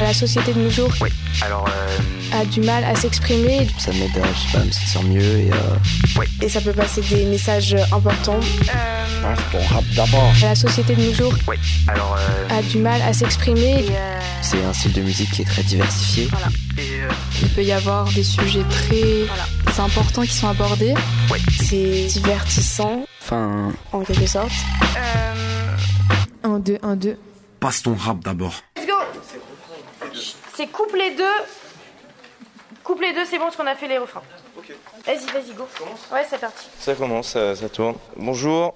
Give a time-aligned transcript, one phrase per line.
[0.00, 1.10] La société de nos jours Oui,
[1.42, 1.68] alors.
[1.68, 2.40] Euh...
[2.40, 3.68] a du mal à s'exprimer.
[3.78, 5.50] Ça m'aide à, je sais pas, me sentir mieux et.
[5.52, 5.56] Euh...
[6.18, 6.26] Oui.
[6.40, 8.40] Et ça peut passer des messages importants.
[8.40, 9.22] Euh...
[9.22, 10.32] Passe ton rap d'abord.
[10.40, 12.58] La société de nos jours oui, alors, euh...
[12.58, 13.84] a du mal à s'exprimer.
[13.90, 14.20] Euh...
[14.40, 16.28] C'est un style de musique qui est très diversifié.
[16.30, 16.48] Voilà.
[16.78, 17.10] Et, euh...
[17.42, 19.84] Il peut y avoir des sujets très voilà.
[19.84, 20.94] importants qui sont abordés.
[21.30, 21.38] Oui.
[21.62, 23.04] C'est divertissant.
[23.22, 23.72] Enfin.
[23.92, 24.50] En quelque sorte.
[24.96, 25.76] Euh...
[26.42, 27.18] 1, 2, 1, 2.
[27.60, 28.62] Passe ton rap d'abord.
[30.60, 31.24] C'est couplet 2.
[32.84, 34.20] Couplet 2, c'est bon parce qu'on a fait les refrains.
[34.58, 34.74] Ok.
[35.06, 35.66] Vas-y, vas-y, go.
[36.12, 36.68] Ouais, c'est parti.
[36.78, 37.94] Ça commence, ça, ça tourne.
[38.18, 38.74] Bonjour,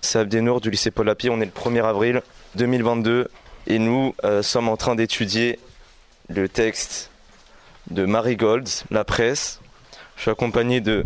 [0.00, 1.28] c'est Abdenour du lycée Paul Lapi.
[1.28, 2.22] On est le 1er avril
[2.54, 3.28] 2022
[3.66, 5.58] et nous euh, sommes en train d'étudier
[6.30, 7.10] le texte
[7.90, 9.60] de Marie Golds, La Presse.
[10.16, 11.04] Je suis accompagné de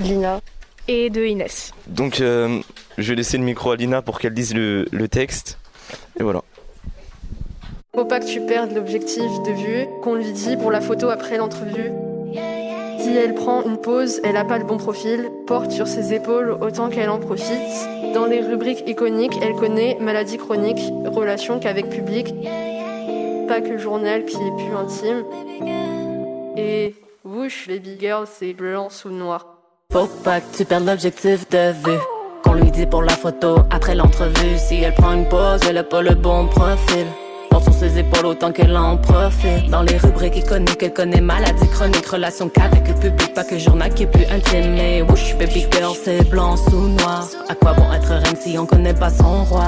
[0.00, 0.40] Lina
[0.88, 1.70] et de Inès.
[1.86, 2.60] Donc, euh,
[2.98, 5.60] je vais laisser le micro à Lina pour qu'elle lise le, le texte.
[6.18, 6.42] Et voilà.
[7.94, 11.36] Faut pas que tu perdes l'objectif de vue, qu'on lui dit pour la photo après
[11.36, 11.92] l'entrevue.
[12.98, 16.58] Si elle prend une pause, elle a pas le bon profil, porte sur ses épaules
[16.60, 17.56] autant qu'elle en profite.
[18.12, 22.34] Dans les rubriques iconiques, elle connaît maladie chronique, relation qu'avec public,
[23.46, 25.24] pas que journal qui est plus intime.
[26.56, 29.46] Et whoosh, baby girl, c'est blanc sous noir.
[29.92, 32.00] Faut pas que tu perdes l'objectif de vue.
[32.42, 34.58] Qu'on lui dit pour la photo après l'entrevue.
[34.58, 37.06] Si elle prend une pause, elle a pas le bon profil.
[37.64, 39.70] Sur ses épaules autant qu'elle en profite.
[39.70, 43.92] Dans les rubriques iconiques, elle connaît maladie chronique, relation qu'avec le public, pas que journal
[43.94, 44.74] qui est plus intime.
[44.74, 47.26] Mais whoosh, baby girl, c'est blanc sous noir.
[47.48, 49.64] À quoi bon être reine si on connaît pas son roi?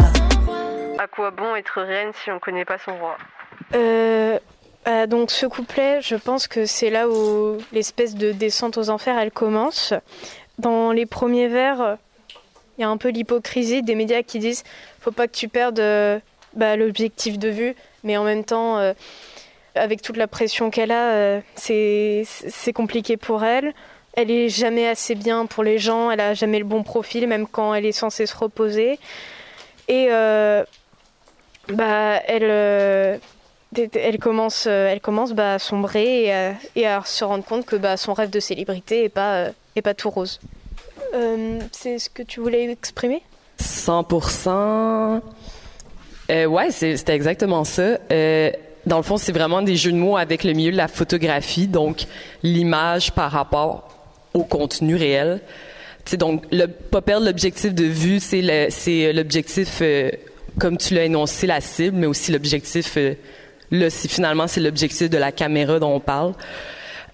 [0.98, 3.16] À quoi bon être reine si on connaît pas son roi?
[3.74, 4.38] Euh,
[4.86, 9.18] euh, donc ce couplet, je pense que c'est là où l'espèce de descente aux enfers,
[9.18, 9.94] elle commence.
[10.58, 11.96] Dans les premiers vers,
[12.76, 14.64] il y a un peu l'hypocrisie des médias qui disent
[15.00, 16.18] faut pas que tu perdes euh,
[16.56, 18.92] bah, l'objectif de vue, mais en même temps, euh,
[19.74, 23.72] avec toute la pression qu'elle a, euh, c'est compliqué pour elle.
[24.14, 27.46] Elle est jamais assez bien pour les gens, elle a jamais le bon profil, même
[27.46, 28.98] quand elle est censée se reposer.
[29.88, 30.08] Et
[31.68, 33.20] bah, elle
[33.94, 37.76] elle commence, elle commence bah, à sombrer et à, et à, se rendre compte que
[37.76, 40.40] bah, son rêve de célébrité n'est pas, est pas tout rose.
[41.14, 43.22] Euh, c'est ce que tu voulais exprimer?
[43.60, 45.20] 100%.
[46.30, 47.98] Euh, ouais, c'était exactement ça.
[48.10, 48.50] Euh,
[48.86, 51.66] dans le fond, c'est vraiment des jeux de mots avec le milieu de la photographie,
[51.66, 52.04] donc
[52.42, 53.88] l'image par rapport
[54.32, 55.40] au contenu réel.
[56.04, 60.10] sais donc, le, pas perdre l'objectif de vue, c'est l'objectif, euh,
[60.58, 63.14] comme tu l'as énoncé, la cible, mais aussi l'objectif euh,
[63.72, 66.34] Là, finalement c'est l'objectif de la caméra dont on parle.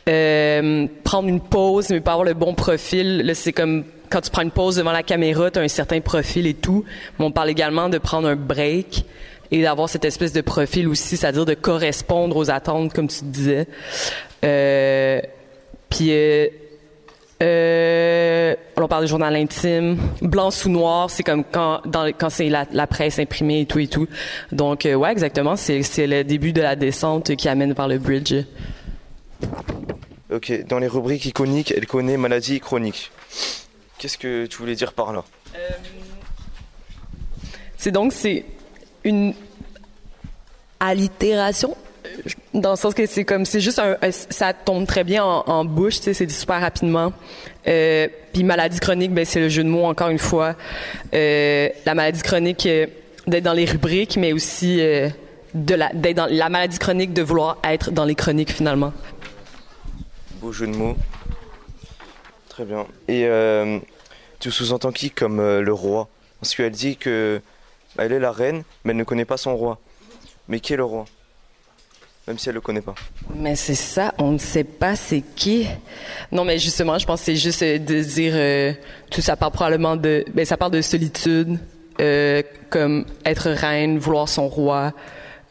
[0.08, 3.22] Euh, prendre une pause, mais pas avoir le bon profil.
[3.22, 6.00] Là, c'est comme quand tu prends une pause devant la caméra, tu as un certain
[6.00, 6.84] profil et tout.
[7.18, 9.06] Mais on parle également de prendre un break
[9.50, 13.66] et d'avoir cette espèce de profil aussi, c'est-à-dire de correspondre aux attentes, comme tu disais.
[14.44, 15.20] Euh,
[15.88, 16.46] puis euh,
[17.42, 21.80] euh, on parle de journal intime, blanc sous noir, c'est comme quand
[22.28, 24.08] c'est la, presse imprimée et tout et tout.
[24.52, 28.34] Donc ouais, exactement, c'est c'est le début de la descente qui amène vers le bridge.
[30.32, 33.10] Ok, dans les rubriques iconiques, elle connaît maladie chronique.
[34.02, 35.22] Qu'est-ce que tu voulais dire par là?
[35.54, 35.58] Euh...
[37.76, 38.44] C'est donc c'est
[39.04, 39.32] une
[40.80, 41.76] allitération
[42.52, 45.64] dans le sens que c'est comme c'est juste un, ça tombe très bien en, en
[45.64, 47.12] bouche tu sais c'est dit super rapidement.
[47.68, 50.56] Euh, puis maladie chronique ben c'est le jeu de mots encore une fois.
[51.14, 52.88] Euh, la maladie chronique euh,
[53.28, 54.78] d'être dans les rubriques mais aussi
[55.54, 58.92] de la d'être dans la maladie chronique de vouloir être dans les chroniques finalement.
[60.40, 60.96] Beau jeu de mots
[62.52, 62.86] très bien.
[63.08, 63.78] Et euh,
[64.38, 66.08] tu sous-entends qui comme euh, le roi?
[66.38, 67.40] Parce qu'elle dit que
[67.96, 69.78] bah, elle est la reine mais elle ne connaît pas son roi.
[70.48, 71.06] Mais qui est le roi?
[72.28, 72.94] Même si elle le connaît pas.
[73.34, 75.66] Mais c'est ça, on ne sait pas c'est qui.
[76.30, 78.76] Non, mais justement, je pense que c'est juste euh, de dire
[79.10, 81.58] tout ça parle probablement de, ben ça parle de solitude,
[82.68, 84.92] comme être reine, vouloir son roi,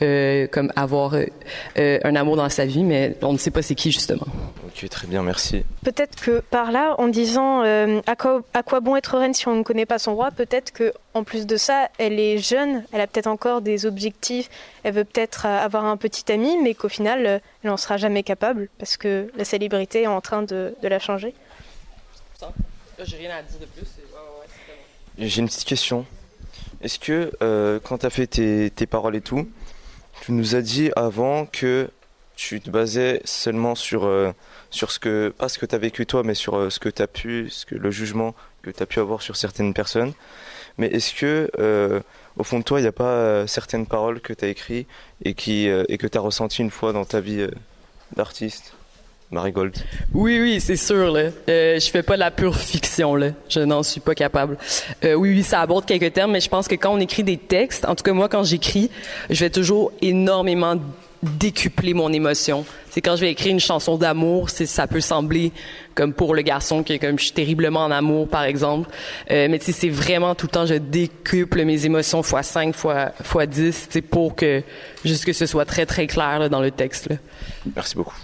[0.02, 3.76] euh, comme avoir euh, un amour dans sa vie, mais on ne sait pas c'est
[3.76, 4.26] qui justement.
[4.66, 5.64] Ok, très bien, merci.
[5.84, 9.48] Peut-être que par là, en disant euh, à, quoi, à quoi bon être reine si
[9.48, 12.84] on ne connaît pas son roi, peut-être que en plus de ça, elle est jeune,
[12.92, 14.50] elle a peut-être encore des objectifs,
[14.84, 18.70] elle veut peut-être avoir un petit ami, mais qu'au final, elle n'en sera jamais capable
[18.80, 21.34] parce que la célébrité est en train de, de la changer.
[23.04, 23.88] J'ai rien à dire de plus.
[25.18, 26.06] J'ai une petite question.
[26.82, 29.48] Est-ce que euh, quand tu as fait tes, tes paroles et tout,
[30.22, 31.90] tu nous as dit avant que
[32.36, 34.32] tu te basais seulement sur, euh,
[34.70, 37.02] ce que, pas ce que tu as vécu toi, mais sur euh, ce que tu
[37.02, 40.14] as pu, ce que, le jugement que tu as pu avoir sur certaines personnes.
[40.78, 42.00] Mais est-ce que, euh,
[42.38, 44.88] au fond de toi, il n'y a pas certaines paroles que tu as écrites
[45.26, 47.52] et, et que tu as ressenties une fois dans ta vie euh,
[49.32, 49.76] d'artiste Marigold.
[50.14, 51.12] Oui, oui, c'est sûr.
[51.12, 51.30] Là.
[51.50, 53.16] Euh, je fais pas de la pure fiction.
[53.16, 53.30] Là.
[53.50, 54.58] Je n'en suis pas capable.
[55.04, 57.38] Euh, oui, oui, ça aborde quelques termes, mais je pense que quand on écrit des
[57.38, 58.90] textes, en tout cas moi, quand j'écris,
[59.30, 60.76] je vais toujours énormément
[61.24, 62.66] décupler mon émotion.
[62.90, 65.52] C'est quand je vais écrire une chanson d'amour, c'est ça peut sembler
[65.94, 68.90] comme pour le garçon que comme je suis terriblement en amour par exemple,
[69.30, 73.46] euh, mais c'est vraiment tout le temps je décuple mes émotions fois 5 fois fois
[73.46, 74.64] 10, c'est pour que
[75.06, 77.18] juste que ce soit très très clair là, dans le texte là.
[77.76, 78.16] Merci beaucoup.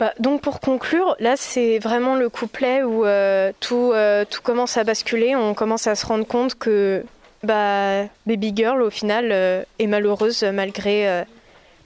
[0.00, 4.76] Bah, donc pour conclure, là c'est vraiment le couplet où euh, tout, euh, tout commence
[4.76, 7.04] à basculer, on commence à se rendre compte que
[7.44, 11.24] bah, Baby Girl au final euh, est malheureuse malgré,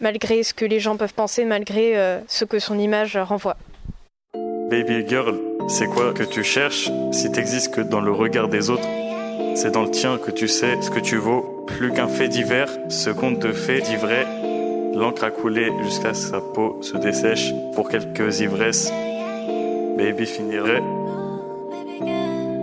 [0.01, 3.57] malgré ce que les gens peuvent penser, malgré ce que son image renvoie.
[4.71, 5.39] Baby girl,
[5.69, 8.89] c'est quoi que tu cherches si t'existes que dans le regard des autres?
[9.55, 11.65] C'est dans le tien que tu sais ce que tu vaux.
[11.67, 14.27] Plus qu'un fait divers, ce conte de fait dit vrai.
[14.99, 18.91] L'encre a coulé jusqu'à ce que sa peau se dessèche pour quelques ivresses.
[19.97, 20.83] Baby finirait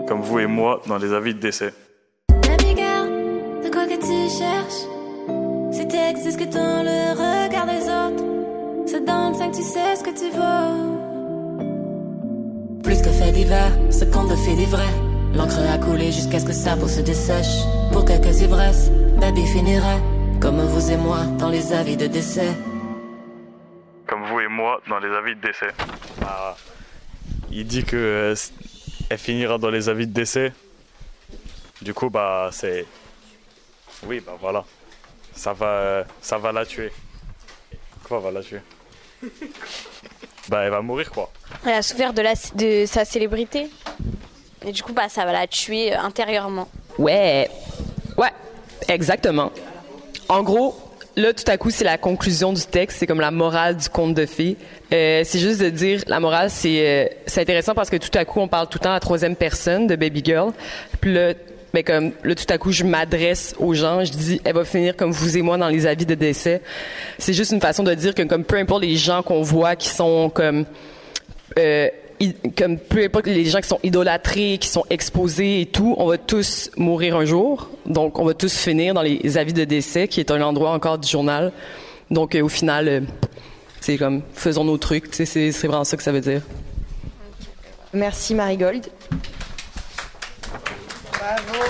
[0.06, 1.74] comme vous et moi dans les avis de décès.
[2.30, 3.10] Baby girl,
[3.64, 4.84] de quoi que tu cherches?
[5.72, 8.26] Si t'existes que dans le regard des autres
[8.86, 10.92] C'est dans le sein que tu sais ce que tu vaux
[12.84, 14.92] Plus que fait divers, ce conte de fait vrai.
[15.34, 17.64] L'encre a coulé jusqu'à ce que sa peau se dessèche.
[17.94, 18.92] Pour quelques ivresses,
[19.22, 20.02] baby finirait
[20.86, 22.54] vous et moi dans les avis de décès.
[24.06, 25.72] Comme vous et moi dans les avis de décès.
[26.24, 26.56] Ah,
[27.50, 28.36] il dit que euh,
[29.10, 30.54] elle finira dans les avis de décès.
[31.82, 32.86] Du coup, bah, c'est.
[34.06, 34.64] Oui, bah voilà.
[35.34, 36.92] Ça va, euh, ça va la tuer.
[38.04, 38.62] Quoi va la tuer?
[40.48, 41.32] Bah, elle va mourir, quoi.
[41.66, 43.68] Elle a souffert de, la, de sa célébrité.
[44.64, 46.70] Et du coup, bah, ça va la tuer intérieurement.
[47.00, 47.50] Ouais.
[48.16, 48.32] Ouais,
[48.88, 49.52] exactement.
[50.28, 50.76] En gros,
[51.16, 52.98] là, tout à coup, c'est la conclusion du texte.
[53.00, 54.58] C'est comme la morale du conte de fées.
[54.94, 58.26] Euh, c'est juste de dire, la morale, c'est euh, c'est intéressant parce que tout à
[58.26, 60.52] coup, on parle tout le temps à la troisième personne de Baby Girl.
[61.02, 61.34] Puis là,
[61.74, 64.04] ben comme là, tout à coup, je m'adresse aux gens.
[64.04, 66.62] Je dis, elle va finir comme vous et moi dans les avis de décès.
[67.20, 69.90] C'est juste une façon de dire que comme peu importe les gens qu'on voit qui
[69.90, 70.66] sont comme
[71.60, 71.90] euh,
[72.58, 76.18] comme peu importe les gens qui sont idolâtrés, qui sont exposés et tout, on va
[76.18, 77.70] tous mourir un jour.
[77.86, 80.98] Donc, on va tous finir dans les avis de décès, qui est un endroit encore
[80.98, 81.52] du journal.
[82.12, 83.02] Donc, euh, au final, euh,
[83.82, 85.06] c'est comme faisons nos trucs.
[85.12, 86.42] C'est vraiment ça que ça veut dire.
[87.94, 88.88] Merci Marigold.
[91.14, 91.64] Bravo.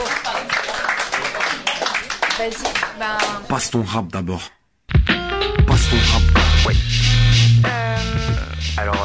[2.37, 3.17] Vas-y, ben.
[3.47, 4.41] Passe ton rap d'abord.
[5.67, 6.23] Passe ton rap.
[6.67, 6.73] Ouais.
[8.77, 9.04] Alors,